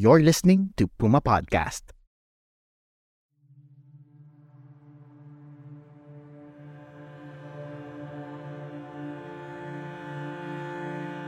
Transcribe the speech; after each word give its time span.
You're 0.00 0.22
listening 0.24 0.72
to 0.78 0.88
Puma 0.96 1.20
Podcast. 1.20 1.92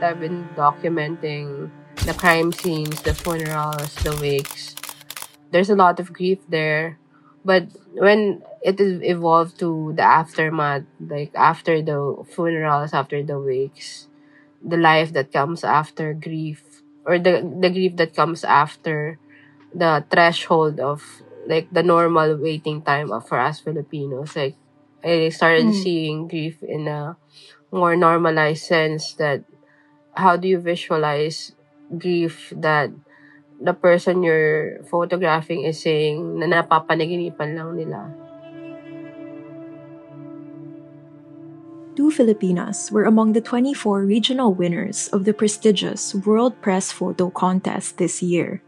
I've 0.01 0.19
been 0.19 0.49
documenting 0.57 1.71
the 2.07 2.15
crime 2.15 2.51
scenes, 2.51 3.03
the 3.03 3.13
funerals, 3.13 3.95
the 3.97 4.17
wakes. 4.17 4.75
There's 5.51 5.69
a 5.69 5.77
lot 5.77 6.01
of 6.01 6.11
grief 6.11 6.39
there. 6.49 6.97
But 7.45 7.69
when 7.93 8.43
it 8.63 8.81
is 8.81 9.03
evolved 9.03 9.59
to 9.59 9.93
the 9.95 10.03
aftermath, 10.03 10.85
like 10.99 11.35
after 11.35 11.83
the 11.83 12.25
funerals, 12.25 12.95
after 12.95 13.23
the 13.23 13.39
wakes, 13.39 14.09
the 14.65 14.79
life 14.79 15.13
that 15.13 15.31
comes 15.31 15.63
after 15.63 16.15
grief, 16.15 16.82
or 17.05 17.19
the, 17.19 17.43
the 17.61 17.71
grief 17.71 17.97
that 17.97 18.15
comes 18.15 18.45
after 18.45 19.19
the 19.75 20.05
threshold 20.11 20.81
of 20.81 21.03
like 21.47 21.69
the 21.73 21.83
normal 21.83 22.37
waiting 22.37 22.83
time 22.83 23.11
of, 23.13 23.27
for 23.27 23.39
us 23.39 23.61
Filipinos. 23.61 24.37
Like 24.37 24.57
I 25.05 25.29
started 25.31 25.67
Mm. 25.67 25.75
seeing 25.75 26.29
grief 26.29 26.63
in 26.63 26.87
a 26.89 27.17
more 27.73 27.97
normalized 27.97 28.65
sense 28.65 29.15
that 29.15 29.43
how 30.15 30.37
do 30.37 30.49
you 30.49 30.59
visualize 30.61 31.53
grief 31.99 32.53
that 32.57 32.91
the 33.61 33.75
person 33.75 34.23
you're 34.23 34.83
photographing 34.91 35.65
is 35.65 35.83
saying 35.83 36.39
na 36.41 36.47
napapanaginipan 36.51 37.55
lang 37.57 37.77
nila. 37.79 38.22
Two 41.95 42.11
Filipinas 42.11 42.91
were 42.91 43.05
among 43.05 43.35
the 43.35 43.41
24 43.43 44.05
regional 44.05 44.55
winners 44.55 45.09
of 45.09 45.25
the 45.25 45.35
prestigious 45.35 46.15
World 46.15 46.57
Press 46.63 46.91
Photo 46.91 47.29
Contest 47.29 47.99
this 47.99 48.23
year. 48.23 48.63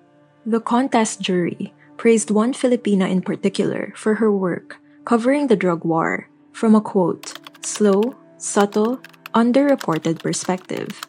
The 0.45 0.61
contest 0.61 1.23
jury 1.23 1.73
praised 1.97 2.31
one 2.31 2.53
Filipina 2.53 3.09
in 3.09 3.23
particular 3.23 3.95
for 3.97 4.17
her 4.17 4.31
work 4.31 4.77
covering 5.07 5.47
the 5.47 5.57
drug 5.57 5.85
war 5.85 6.29
from 6.53 6.75
a 6.75 6.81
quote, 6.81 7.33
slow, 7.65 8.15
subtle, 8.37 9.01
underreported 9.35 10.21
perspective. 10.21 11.01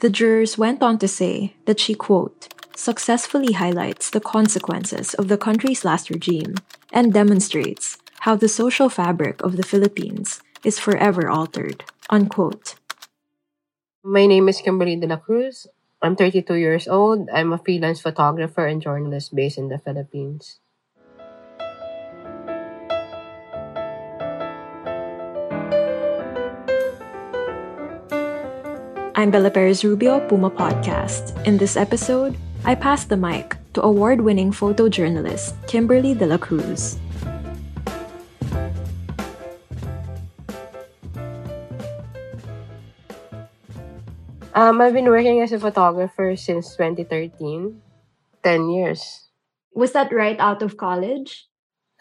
The 0.00 0.10
jurors 0.10 0.58
went 0.58 0.82
on 0.82 0.98
to 0.98 1.08
say 1.08 1.54
that 1.64 1.80
she, 1.80 1.94
quote, 1.94 2.52
successfully 2.76 3.52
highlights 3.52 4.10
the 4.10 4.20
consequences 4.20 5.14
of 5.14 5.28
the 5.28 5.36
country's 5.36 5.84
last 5.84 6.10
regime 6.10 6.54
and 6.92 7.12
demonstrates 7.12 7.98
how 8.20 8.36
the 8.36 8.48
social 8.48 8.88
fabric 8.88 9.42
of 9.42 9.56
the 9.56 9.62
Philippines 9.62 10.42
is 10.64 10.78
forever 10.78 11.28
altered, 11.28 11.84
unquote. 12.10 12.74
My 14.02 14.26
name 14.26 14.48
is 14.48 14.60
Kimberly 14.60 14.96
Dela 14.96 15.16
Cruz. 15.16 15.66
I'm 16.02 16.16
32 16.16 16.54
years 16.54 16.88
old. 16.88 17.28
I'm 17.32 17.52
a 17.52 17.58
freelance 17.58 18.00
photographer 18.00 18.66
and 18.66 18.80
journalist 18.80 19.34
based 19.34 19.58
in 19.58 19.68
the 19.68 19.78
Philippines. 19.78 20.60
I'm 29.14 29.30
Bella 29.30 29.50
Perez 29.50 29.84
Rubio, 29.84 30.26
Puma 30.28 30.48
Podcast. 30.48 31.36
In 31.44 31.58
this 31.58 31.76
episode, 31.76 32.36
I 32.64 32.74
pass 32.74 33.04
the 33.04 33.18
mic 33.18 33.56
to 33.74 33.82
award 33.84 34.20
winning 34.20 34.50
photojournalist 34.50 35.52
Kimberly 35.68 36.14
Dela 36.14 36.38
Cruz. 36.38 36.96
Um, 44.60 44.76
I've 44.84 44.92
been 44.92 45.08
working 45.08 45.40
as 45.40 45.56
a 45.56 45.58
photographer 45.58 46.36
since 46.36 46.76
2013. 46.76 47.80
10 48.44 48.68
years. 48.68 49.32
Was 49.72 49.92
that 49.96 50.12
right 50.12 50.36
out 50.36 50.60
of 50.60 50.76
college? 50.76 51.48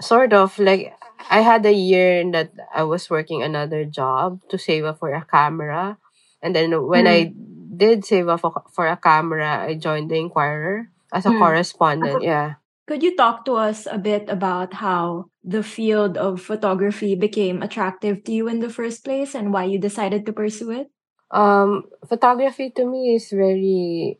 Sort 0.04 0.36
of. 0.36 0.60
Like, 0.60 0.92
I 1.32 1.40
had 1.40 1.66
a 1.66 1.72
year 1.72 2.20
that 2.36 2.52
I 2.76 2.84
was 2.84 3.10
working 3.10 3.44
another 3.44 3.86
job 3.86 4.44
to 4.52 4.60
save 4.60 4.84
up 4.84 5.00
for 5.00 5.16
a 5.16 5.24
camera. 5.24 5.96
And 6.44 6.52
then 6.54 6.76
when 6.84 7.08
I 7.08 7.32
did 7.32 8.04
save 8.04 8.28
up 8.28 8.44
for, 8.44 8.88
a 8.88 9.00
camera, 9.00 9.64
I 9.64 9.76
joined 9.76 10.12
the 10.12 10.20
Inquirer 10.20 10.92
as 11.16 11.26
a 11.26 11.32
Hmm. 11.32 11.40
correspondent. 11.40 12.24
Yeah. 12.24 12.60
Could 12.88 13.04
you 13.04 13.16
talk 13.16 13.48
to 13.48 13.56
us 13.56 13.88
a 13.88 13.98
bit 13.98 14.28
about 14.28 14.84
how 14.84 15.32
the 15.48 15.64
field 15.64 16.18
of 16.20 16.44
photography 16.44 17.16
became 17.16 17.64
attractive 17.64 18.28
to 18.28 18.36
you 18.36 18.52
in 18.52 18.60
the 18.60 18.72
first 18.72 19.08
place 19.08 19.32
and 19.32 19.54
why 19.56 19.64
you 19.64 19.80
decided 19.80 20.26
to 20.26 20.36
pursue 20.36 20.72
it? 20.72 20.92
Um, 21.32 21.86
photography 22.08 22.72
to 22.72 22.86
me 22.86 23.16
is 23.16 23.30
very, 23.30 24.20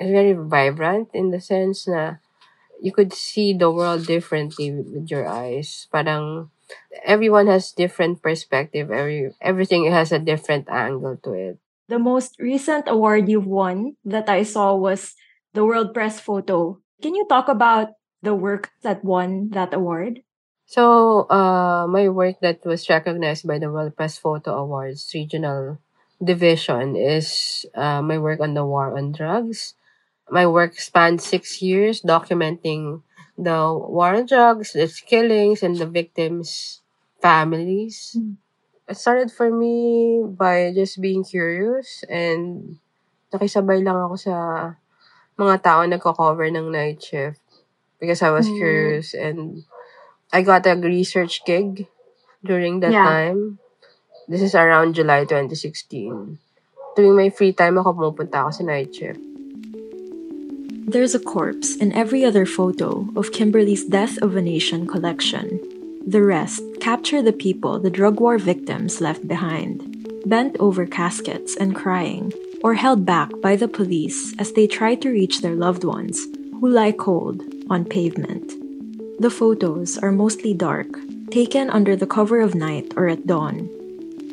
is 0.00 0.10
very 0.10 0.32
vibrant 0.32 1.10
in 1.12 1.30
the 1.30 1.40
sense 1.40 1.86
na 1.86 2.16
you 2.80 2.92
could 2.92 3.12
see 3.12 3.52
the 3.52 3.70
world 3.70 4.06
differently 4.06 4.72
with 4.72 5.10
your 5.10 5.28
eyes. 5.28 5.88
Parang 5.92 6.50
everyone 7.04 7.46
has 7.46 7.72
different 7.72 8.22
perspective. 8.22 8.90
Every 8.90 9.32
everything 9.40 9.90
has 9.90 10.12
a 10.12 10.18
different 10.18 10.68
angle 10.68 11.16
to 11.24 11.32
it. 11.32 11.58
The 11.88 11.98
most 11.98 12.36
recent 12.40 12.88
award 12.88 13.28
you've 13.28 13.46
won 13.46 13.96
that 14.04 14.28
I 14.28 14.42
saw 14.42 14.74
was 14.74 15.14
the 15.54 15.64
World 15.64 15.94
Press 15.94 16.18
Photo. 16.18 16.80
Can 17.00 17.14
you 17.14 17.24
talk 17.28 17.48
about 17.48 17.94
the 18.22 18.34
work 18.34 18.72
that 18.82 19.04
won 19.04 19.50
that 19.50 19.72
award? 19.72 20.22
So, 20.66 21.30
uh, 21.30 21.86
my 21.86 22.08
work 22.08 22.42
that 22.42 22.66
was 22.66 22.90
recognized 22.90 23.46
by 23.46 23.62
the 23.62 23.70
World 23.70 23.94
Press 23.94 24.18
Photo 24.18 24.58
Awards 24.58 25.06
regional 25.14 25.78
division 26.22 26.96
is 26.96 27.64
uh, 27.74 28.02
my 28.02 28.18
work 28.18 28.40
on 28.40 28.54
the 28.54 28.64
war 28.64 28.96
on 28.96 29.12
drugs. 29.12 29.74
My 30.30 30.46
work 30.46 30.78
spanned 30.80 31.20
six 31.22 31.62
years 31.62 32.02
documenting 32.02 33.02
the 33.38 33.72
war 33.74 34.14
on 34.14 34.26
drugs, 34.26 34.74
its 34.76 35.00
killings, 35.00 35.62
and 35.62 35.76
the 35.76 35.86
victims' 35.86 36.82
families. 37.22 38.16
Mm. 38.18 38.36
It 38.88 38.96
started 38.98 39.32
for 39.32 39.50
me 39.50 40.22
by 40.26 40.72
just 40.74 41.00
being 41.00 41.24
curious 41.24 42.04
and 42.10 42.78
nakisabay 43.32 43.82
lang 43.84 43.96
ako 43.96 44.16
sa 44.16 44.34
mga 45.38 45.56
tao 45.62 45.80
nagko-cover 45.84 46.48
ng 46.50 46.72
night 46.72 47.02
shift 47.02 47.40
because 48.00 48.22
I 48.22 48.30
was 48.30 48.48
Mm. 48.48 48.58
curious 48.58 49.14
and 49.14 49.64
I 50.32 50.42
got 50.42 50.66
a 50.66 50.76
research 50.76 51.44
gig 51.46 51.88
during 52.44 52.80
that 52.80 52.94
Yeah. 52.94 53.04
time. 53.04 53.58
This 54.28 54.42
is 54.42 54.58
around 54.58 54.98
July 54.98 55.22
2016. 55.22 56.38
Tuwing 56.98 57.14
may 57.14 57.30
free 57.30 57.54
time 57.54 57.78
ako, 57.78 57.94
pumupunta 57.94 58.42
ako 58.42 58.50
sa 58.58 58.64
night 58.66 58.90
shift. 58.90 59.22
There's 60.90 61.14
a 61.14 61.22
corpse 61.22 61.78
in 61.78 61.94
every 61.94 62.26
other 62.26 62.42
photo 62.42 63.06
of 63.14 63.30
Kimberly's 63.30 63.86
Death 63.86 64.18
of 64.18 64.34
a 64.34 64.42
Nation 64.42 64.90
collection. 64.90 65.62
The 66.02 66.26
rest 66.26 66.58
capture 66.82 67.22
the 67.22 67.34
people 67.34 67.78
the 67.78 67.90
drug 67.90 68.18
war 68.18 68.34
victims 68.34 68.98
left 68.98 69.30
behind, 69.30 69.86
bent 70.26 70.58
over 70.58 70.90
caskets 70.90 71.54
and 71.54 71.78
crying, 71.78 72.34
or 72.66 72.74
held 72.74 73.06
back 73.06 73.30
by 73.38 73.54
the 73.54 73.70
police 73.70 74.34
as 74.42 74.58
they 74.58 74.66
try 74.66 74.98
to 75.06 75.14
reach 75.14 75.38
their 75.38 75.54
loved 75.54 75.86
ones 75.86 76.26
who 76.58 76.66
lie 76.66 76.90
cold 76.90 77.46
on 77.70 77.86
pavement. 77.86 78.58
The 79.22 79.30
photos 79.30 79.94
are 80.02 80.10
mostly 80.10 80.50
dark, 80.50 80.90
taken 81.30 81.70
under 81.70 81.94
the 81.94 82.10
cover 82.10 82.42
of 82.42 82.58
night 82.58 82.90
or 82.98 83.06
at 83.06 83.30
dawn. 83.30 83.70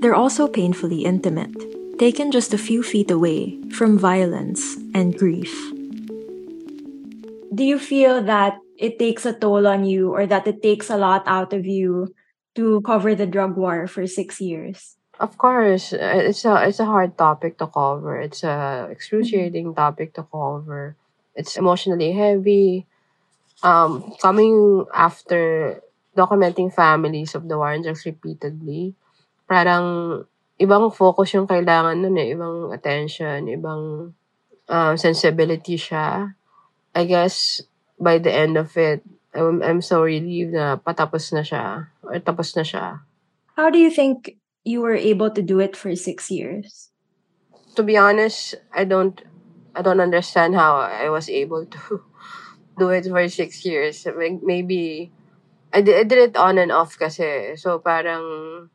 They're 0.03 0.19
also 0.19 0.51
painfully 0.51 1.07
intimate, 1.07 1.55
taken 1.97 2.27
just 2.27 2.51
a 2.53 2.59
few 2.59 2.83
feet 2.83 3.07
away 3.07 3.55
from 3.71 3.95
violence 3.95 4.75
and 4.91 5.15
grief. 5.15 5.55
Do 7.55 7.63
you 7.63 7.79
feel 7.79 8.19
that 8.27 8.59
it 8.75 8.99
takes 8.99 9.23
a 9.25 9.31
toll 9.31 9.65
on 9.65 9.87
you 9.87 10.11
or 10.11 10.27
that 10.27 10.45
it 10.45 10.61
takes 10.61 10.89
a 10.89 10.99
lot 10.99 11.23
out 11.25 11.53
of 11.53 11.65
you 11.65 12.11
to 12.55 12.81
cover 12.81 13.15
the 13.15 13.25
drug 13.25 13.55
war 13.55 13.87
for 13.87 14.05
six 14.05 14.41
years? 14.41 14.99
Of 15.23 15.37
course, 15.37 15.93
uh, 15.93 16.27
it's 16.27 16.43
a 16.43 16.67
it's 16.67 16.83
a 16.83 16.91
hard 16.91 17.15
topic 17.15 17.55
to 17.63 17.67
cover. 17.71 18.19
It's 18.19 18.43
a 18.43 18.91
excruciating 18.91 19.71
topic 19.71 20.19
to 20.19 20.27
cover. 20.27 20.99
It's 21.31 21.55
emotionally 21.55 22.11
heavy. 22.11 22.91
Um, 23.63 24.11
coming 24.19 24.83
after 24.91 25.79
documenting 26.11 26.75
families 26.75 27.39
of 27.39 27.47
the 27.47 27.55
war 27.55 27.71
repeatedly, 28.03 28.99
parang 29.47 30.21
ibang 30.59 30.93
focus 30.93 31.35
yung 31.35 31.49
kailangan 31.49 31.99
nun 31.99 32.17
eh, 32.19 32.33
ibang 32.33 32.71
attention, 32.71 33.49
ibang 33.49 34.13
um, 34.69 34.93
sensibility 34.95 35.75
siya. 35.75 36.35
I 36.93 37.03
guess 37.05 37.61
by 37.99 38.17
the 38.21 38.31
end 38.31 38.57
of 38.57 38.75
it, 38.77 39.01
I'm, 39.33 39.61
I'm 39.65 39.81
so 39.81 40.03
relieved 40.05 40.53
na 40.53 40.77
patapos 40.77 41.33
na 41.33 41.41
siya. 41.41 41.89
Or 42.05 42.17
tapos 42.21 42.53
na 42.55 42.63
siya. 42.63 43.01
How 43.57 43.69
do 43.69 43.77
you 43.77 43.89
think 43.89 44.37
you 44.63 44.81
were 44.81 44.95
able 44.95 45.29
to 45.31 45.41
do 45.41 45.59
it 45.59 45.75
for 45.75 45.95
six 45.95 46.29
years? 46.29 46.89
To 47.75 47.83
be 47.83 47.97
honest, 47.97 48.55
I 48.73 48.85
don't 48.85 49.21
I 49.73 49.81
don't 49.81 49.99
understand 49.99 50.53
how 50.53 50.77
I 50.77 51.09
was 51.09 51.29
able 51.29 51.65
to 51.65 51.81
do 52.77 52.89
it 52.89 53.09
for 53.09 53.25
six 53.29 53.65
years. 53.65 54.05
Maybe 54.15 55.11
I 55.73 55.81
did, 55.81 55.97
I 55.97 56.03
did 56.03 56.19
it 56.21 56.37
on 56.37 56.61
and 56.61 56.71
off 56.71 56.97
kasi. 56.97 57.57
So 57.57 57.81
parang 57.81 58.69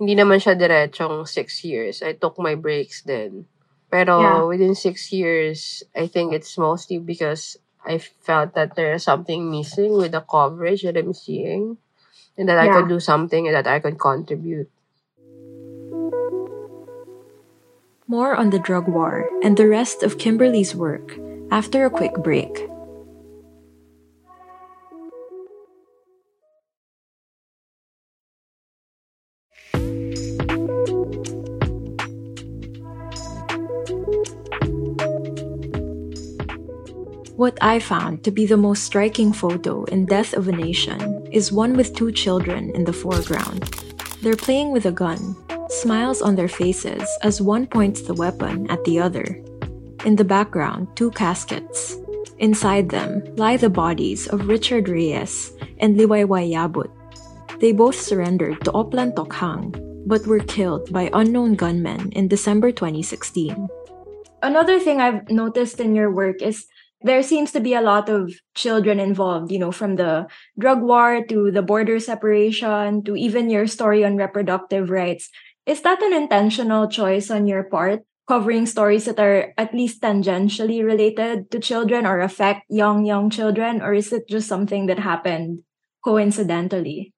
hindi 0.00 0.16
naman 0.16 0.40
siya 0.40 0.56
diretsong 0.56 1.28
six 1.28 1.60
years. 1.60 2.00
I 2.00 2.16
took 2.16 2.40
my 2.40 2.56
breaks 2.56 3.04
then. 3.04 3.44
Pero 3.92 4.16
Yeah. 4.16 4.40
within 4.48 4.72
six 4.72 5.12
years, 5.12 5.84
I 5.92 6.08
think 6.08 6.32
it's 6.32 6.56
mostly 6.56 6.96
because 6.96 7.60
I 7.84 8.00
felt 8.00 8.56
that 8.56 8.80
there's 8.80 9.04
something 9.04 9.52
missing 9.52 10.00
with 10.00 10.16
the 10.16 10.24
coverage 10.24 10.88
that 10.88 10.96
I'm 10.96 11.12
seeing. 11.12 11.76
And 12.40 12.48
that 12.48 12.56
I 12.56 12.72
Yeah. 12.72 12.80
could 12.80 12.88
do 12.88 12.96
something 12.96 13.44
and 13.44 13.52
that 13.52 13.68
I 13.68 13.76
could 13.84 14.00
contribute. 14.00 14.72
More 18.08 18.32
on 18.32 18.48
the 18.48 18.58
drug 18.58 18.88
war 18.88 19.28
and 19.44 19.60
the 19.60 19.68
rest 19.68 20.00
of 20.02 20.16
Kimberly's 20.16 20.72
work 20.72 21.20
after 21.52 21.84
a 21.84 21.92
quick 21.92 22.16
break. 22.24 22.64
What 37.40 37.56
I 37.62 37.78
found 37.78 38.22
to 38.24 38.30
be 38.30 38.44
the 38.44 38.60
most 38.60 38.84
striking 38.84 39.32
photo 39.32 39.84
in 39.84 40.04
Death 40.04 40.34
of 40.34 40.48
a 40.48 40.52
Nation 40.52 41.26
is 41.32 41.50
one 41.50 41.74
with 41.74 41.96
two 41.96 42.12
children 42.12 42.68
in 42.76 42.84
the 42.84 42.92
foreground. 42.92 43.64
They're 44.20 44.36
playing 44.36 44.72
with 44.72 44.84
a 44.84 44.92
gun, 44.92 45.34
smiles 45.70 46.20
on 46.20 46.36
their 46.36 46.52
faces 46.52 47.08
as 47.22 47.40
one 47.40 47.66
points 47.66 48.02
the 48.02 48.12
weapon 48.12 48.68
at 48.70 48.84
the 48.84 49.00
other. 49.00 49.24
In 50.04 50.16
the 50.16 50.28
background, 50.28 50.88
two 50.96 51.10
caskets. 51.12 51.96
Inside 52.36 52.90
them 52.90 53.24
lie 53.36 53.56
the 53.56 53.72
bodies 53.72 54.28
of 54.28 54.46
Richard 54.46 54.90
Reyes 54.90 55.56
and 55.78 55.96
Liwayway 55.96 56.44
Yabut. 56.52 56.92
They 57.58 57.72
both 57.72 57.96
surrendered 57.96 58.60
to 58.66 58.72
Oplan 58.72 59.14
Tokhang, 59.16 59.72
but 60.04 60.26
were 60.26 60.44
killed 60.44 60.92
by 60.92 61.08
unknown 61.14 61.54
gunmen 61.54 62.12
in 62.12 62.28
December 62.28 62.70
2016. 62.70 63.66
Another 64.42 64.78
thing 64.78 65.00
I've 65.00 65.28
noticed 65.30 65.80
in 65.80 65.94
your 65.94 66.10
work 66.10 66.42
is 66.42 66.66
there 67.02 67.22
seems 67.22 67.52
to 67.52 67.60
be 67.60 67.74
a 67.74 67.80
lot 67.80 68.08
of 68.08 68.32
children 68.54 69.00
involved, 69.00 69.50
you 69.50 69.58
know, 69.58 69.72
from 69.72 69.96
the 69.96 70.26
drug 70.58 70.82
war 70.82 71.24
to 71.28 71.50
the 71.50 71.62
border 71.62 71.98
separation 71.98 73.02
to 73.04 73.16
even 73.16 73.50
your 73.50 73.66
story 73.66 74.04
on 74.04 74.16
reproductive 74.16 74.90
rights. 74.90 75.30
Is 75.66 75.82
that 75.82 76.02
an 76.02 76.12
intentional 76.12 76.88
choice 76.88 77.30
on 77.30 77.46
your 77.46 77.64
part, 77.64 78.02
covering 78.28 78.66
stories 78.66 79.04
that 79.06 79.18
are 79.18 79.52
at 79.56 79.74
least 79.74 80.02
tangentially 80.02 80.84
related 80.84 81.50
to 81.50 81.58
children 81.58 82.06
or 82.06 82.20
affect 82.20 82.64
young, 82.68 83.04
young 83.04 83.30
children? 83.30 83.80
Or 83.80 83.94
is 83.94 84.12
it 84.12 84.28
just 84.28 84.48
something 84.48 84.86
that 84.86 84.98
happened 84.98 85.62
coincidentally? 86.04 87.12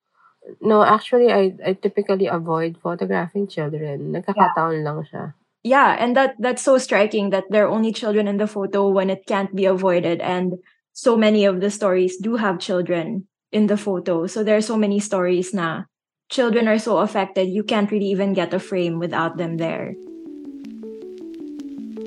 No, 0.61 0.83
actually, 0.83 1.33
I, 1.33 1.55
I 1.65 1.73
typically 1.75 2.27
avoid 2.27 2.79
photographing 2.83 3.47
children. 3.47 4.13
Nagkakataon 4.13 4.83
lang 4.83 5.07
siya. 5.07 5.35
Yeah, 5.63 5.95
and 5.99 6.17
that 6.17 6.35
that's 6.39 6.63
so 6.63 6.79
striking 6.79 7.31
that 7.31 7.45
there 7.51 7.67
are 7.67 7.71
only 7.71 7.93
children 7.93 8.27
in 8.27 8.37
the 8.37 8.51
photo 8.51 8.89
when 8.89 9.11
it 9.11 9.27
can't 9.27 9.55
be 9.55 9.65
avoided. 9.65 10.21
And 10.21 10.59
so 10.93 11.17
many 11.17 11.45
of 11.45 11.61
the 11.61 11.71
stories 11.71 12.19
do 12.19 12.37
have 12.37 12.59
children 12.59 13.29
in 13.53 13.69
the 13.69 13.77
photo. 13.77 14.27
So 14.27 14.43
there 14.43 14.57
are 14.57 14.65
so 14.65 14.77
many 14.77 14.99
stories 14.99 15.55
na 15.55 15.85
children 16.31 16.67
are 16.67 16.79
so 16.79 16.99
affected 16.99 17.49
you 17.49 17.63
can't 17.63 17.91
really 17.91 18.11
even 18.11 18.33
get 18.33 18.55
a 18.55 18.59
frame 18.59 18.99
without 18.99 19.37
them 19.37 19.59
there. 19.59 19.95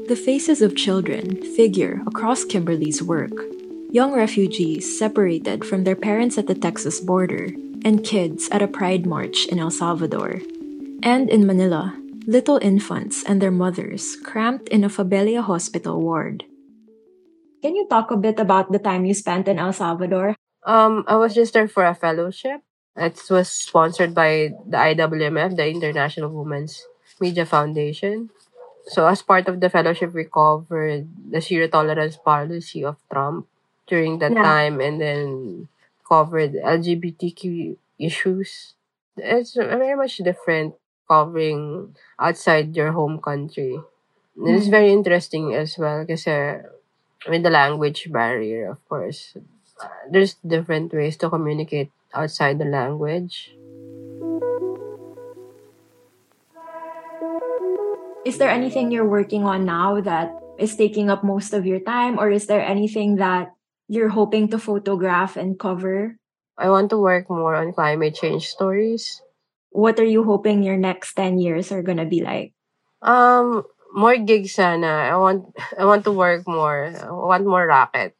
The 0.07 0.19
faces 0.19 0.61
of 0.61 0.75
children 0.75 1.41
figure 1.55 2.01
across 2.05 2.43
Kimberly's 2.43 3.01
work. 3.01 3.33
Young 3.89 4.13
refugees 4.13 4.85
separated 4.99 5.63
from 5.63 5.83
their 5.83 5.95
parents 5.95 6.37
at 6.37 6.47
the 6.47 6.53
Texas 6.53 6.99
border, 6.99 7.49
and 7.85 8.03
kids 8.03 8.49
at 8.51 8.61
a 8.61 8.67
pride 8.67 9.05
march 9.05 9.45
in 9.45 9.59
El 9.59 9.69
Salvador. 9.71 10.41
And 11.01 11.29
in 11.29 11.45
Manila, 11.45 11.93
little 12.27 12.59
infants 12.61 13.23
and 13.23 13.41
their 13.41 13.51
mothers 13.51 14.15
cramped 14.23 14.69
in 14.69 14.83
a 14.83 14.89
Fabella 14.89 15.41
hospital 15.41 16.01
ward. 16.01 16.45
Can 17.61 17.75
you 17.75 17.87
talk 17.89 18.11
a 18.11 18.17
bit 18.17 18.39
about 18.39 18.71
the 18.71 18.79
time 18.79 19.05
you 19.05 19.13
spent 19.13 19.47
in 19.47 19.57
El 19.57 19.73
Salvador? 19.73 20.35
Um, 20.65 21.03
I 21.07 21.15
was 21.17 21.33
just 21.33 21.53
there 21.53 21.67
for 21.67 21.85
a 21.85 21.95
fellowship. 21.95 22.61
It 22.95 23.19
was 23.29 23.49
sponsored 23.49 24.13
by 24.13 24.53
the 24.65 24.77
IWMF, 24.77 25.55
the 25.55 25.67
International 25.67 26.29
Women's 26.31 26.85
Media 27.19 27.45
Foundation. 27.45 28.29
So 28.87 29.07
as 29.07 29.21
part 29.21 29.47
of 29.47 29.59
the 29.59 29.69
fellowship, 29.69 30.13
we 30.13 30.25
covered 30.25 31.09
the 31.31 31.41
zero 31.41 31.67
tolerance 31.67 32.17
policy 32.17 32.85
of 32.85 32.97
Trump 33.11 33.47
during 33.87 34.19
that 34.19 34.31
Yeah. 34.31 34.43
time, 34.43 34.79
and 34.79 35.01
then 35.01 35.67
covered 36.07 36.53
LGBTQ 36.55 37.77
issues. 37.97 38.73
It's 39.17 39.53
very 39.55 39.95
much 39.95 40.17
different 40.17 40.75
covering 41.07 41.95
outside 42.19 42.75
your 42.75 42.91
home 42.91 43.19
country. 43.21 43.79
And 44.37 44.55
It's 44.57 44.67
Mm. 44.67 44.77
very 44.77 44.91
interesting 44.91 45.53
as 45.55 45.77
well 45.77 46.05
kasi 46.05 46.61
with 47.29 47.43
the 47.43 47.49
language 47.53 48.11
barrier, 48.11 48.71
of 48.71 48.79
course 48.89 49.37
there's 50.11 50.35
different 50.45 50.93
ways 50.93 51.17
to 51.17 51.29
communicate 51.29 51.91
outside 52.13 52.59
the 52.59 52.65
language. 52.65 53.51
Is 58.25 58.37
there 58.37 58.49
anything 58.49 58.91
you're 58.91 59.07
working 59.07 59.43
on 59.45 59.65
now 59.65 60.01
that 60.01 60.33
is 60.57 60.75
taking 60.75 61.09
up 61.09 61.23
most 61.23 61.53
of 61.53 61.65
your 61.65 61.79
time, 61.79 62.17
or 62.17 62.31
is 62.31 62.47
there 62.47 62.61
anything 62.63 63.17
that 63.17 63.53
you're 63.87 64.09
hoping 64.09 64.49
to 64.49 64.57
photograph 64.57 65.37
and 65.37 65.59
cover? 65.59 66.17
I 66.57 66.69
want 66.69 66.89
to 66.89 66.97
work 66.97 67.29
more 67.29 67.53
on 67.53 67.73
climate 67.73 68.15
change 68.15 68.47
stories. 68.47 69.21
What 69.75 69.99
are 69.99 70.07
you 70.07 70.23
hoping 70.23 70.63
your 70.63 70.77
next 70.79 71.13
10 71.19 71.37
years 71.37 71.71
are 71.71 71.83
going 71.83 71.99
to 71.99 72.07
be 72.07 72.23
like? 72.23 72.55
Um, 73.03 73.63
more 73.93 74.17
gigs 74.17 74.55
sana. 74.55 75.11
I 75.11 75.15
want 75.19 75.51
I 75.77 75.85
want 75.85 76.03
to 76.05 76.11
work 76.15 76.47
more. 76.47 76.95
I 76.95 77.11
want 77.11 77.45
more 77.45 77.67
racket. 77.67 78.15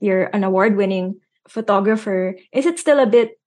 You're 0.00 0.28
an 0.32 0.44
award-winning 0.44 1.20
photographer. 1.48 2.36
Is 2.52 2.66
it 2.66 2.78
still 2.78 3.00
a 3.00 3.06
bit 3.08 3.38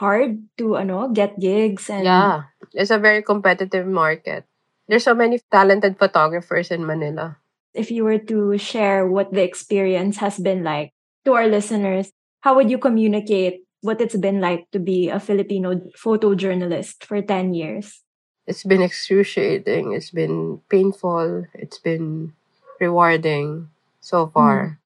hard 0.00 0.42
to 0.58 0.76
ano, 0.76 1.08
get 1.08 1.38
gigs 1.40 1.90
and 1.90 2.04
Yeah, 2.04 2.42
it's 2.74 2.90
a 2.90 2.98
very 2.98 3.22
competitive 3.22 3.86
market. 3.86 4.44
There's 4.88 5.04
so 5.04 5.14
many 5.14 5.40
talented 5.52 5.98
photographers 5.98 6.70
in 6.70 6.86
Manila. 6.86 7.36
if 7.78 7.92
you 7.94 8.02
were 8.02 8.18
to 8.18 8.58
share 8.58 9.06
what 9.06 9.30
the 9.30 9.44
experience 9.44 10.18
has 10.18 10.40
been 10.42 10.64
like 10.66 10.90
to 11.24 11.34
our 11.38 11.46
listeners, 11.46 12.10
how 12.42 12.56
would 12.56 12.70
you 12.70 12.78
communicate 12.78 13.62
what 13.80 14.00
it's 14.00 14.16
been 14.16 14.40
like 14.40 14.70
to 14.72 14.78
be 14.78 15.08
a 15.08 15.20
Filipino 15.20 15.74
photojournalist 15.94 17.04
for 17.04 17.22
10 17.22 17.54
years? 17.54 18.02
It's 18.46 18.64
been 18.64 18.82
excruciating. 18.82 19.92
It's 19.92 20.10
been 20.10 20.60
painful. 20.68 21.44
It's 21.54 21.78
been 21.78 22.32
rewarding 22.80 23.68
so 24.00 24.26
mm. 24.26 24.32
far. 24.32 24.78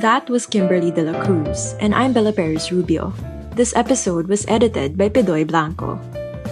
That 0.00 0.30
was 0.30 0.46
Kimberly 0.46 0.90
Dela 0.90 1.12
Cruz, 1.26 1.76
and 1.76 1.94
I'm 1.94 2.14
Bella 2.14 2.32
Perez 2.32 2.72
Rubio. 2.72 3.12
This 3.52 3.76
episode 3.76 4.28
was 4.32 4.48
edited 4.48 4.96
by 4.96 5.10
Pidoy 5.10 5.46
Blanco. 5.46 6.00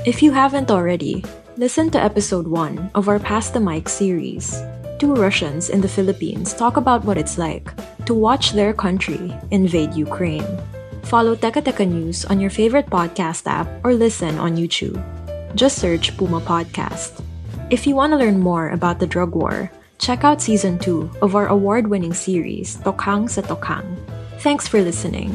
If 0.05 0.21
you 0.23 0.33
haven't 0.33 0.71
already, 0.71 1.25
listen 1.59 1.91
to 1.91 1.99
episode 1.99 2.47
1 2.47 2.95
of 2.95 3.09
our 3.09 3.19
Pass 3.19 3.51
the 3.51 3.59
Mic 3.59 3.89
series. 3.89 4.63
Two 5.03 5.19
Russians 5.19 5.71
in 5.71 5.81
the 5.81 5.91
Philippines 5.91 6.55
talk 6.55 6.77
about 6.77 7.05
what 7.05 7.19
it's 7.19 7.37
like 7.37 7.75
to 8.07 8.15
watch 8.15 8.53
their 8.55 8.73
country 8.73 9.35
invade 9.51 9.93
Ukraine. 9.93 10.47
Follow 11.03 11.35
Teka 11.35 11.67
Teka 11.67 11.83
News 11.83 12.25
on 12.31 12.39
your 12.39 12.55
favorite 12.55 12.87
podcast 12.87 13.51
app 13.51 13.67
or 13.83 13.91
listen 13.91 14.39
on 14.39 14.55
YouTube. 14.55 15.03
Just 15.59 15.83
search 15.83 16.15
Puma 16.15 16.39
Podcast. 16.39 17.27
If 17.75 17.91
you 17.91 17.99
want 17.99 18.15
to 18.15 18.23
learn 18.23 18.39
more 18.39 18.71
about 18.71 19.03
the 19.03 19.11
drug 19.11 19.35
war, 19.35 19.67
check 19.99 20.23
out 20.23 20.39
season 20.39 20.79
2 20.79 21.27
of 21.27 21.35
our 21.35 21.51
award 21.51 21.91
winning 21.91 22.15
series, 22.15 22.79
Tokhang 22.87 23.27
sa 23.27 23.43
Tokhang. 23.43 23.99
Thanks 24.47 24.71
for 24.71 24.79
listening. 24.79 25.35